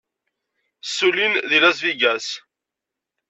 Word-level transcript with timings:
Ssullin 0.87 1.33
deg 1.49 1.59
Las 1.63 1.79
Vegas. 1.85 2.27